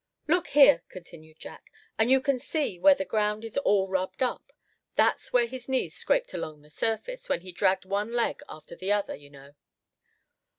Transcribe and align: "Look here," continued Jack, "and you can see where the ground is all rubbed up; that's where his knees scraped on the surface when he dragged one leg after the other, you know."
"Look 0.27 0.47
here," 0.47 0.81
continued 0.89 1.37
Jack, 1.37 1.69
"and 1.95 2.09
you 2.09 2.21
can 2.21 2.39
see 2.39 2.79
where 2.79 2.95
the 2.95 3.05
ground 3.05 3.45
is 3.45 3.55
all 3.59 3.87
rubbed 3.87 4.23
up; 4.23 4.51
that's 4.95 5.31
where 5.31 5.45
his 5.45 5.69
knees 5.69 5.93
scraped 5.95 6.33
on 6.33 6.63
the 6.63 6.71
surface 6.71 7.29
when 7.29 7.41
he 7.41 7.51
dragged 7.51 7.85
one 7.85 8.11
leg 8.11 8.39
after 8.49 8.75
the 8.75 8.91
other, 8.91 9.15
you 9.15 9.29
know." 9.29 9.53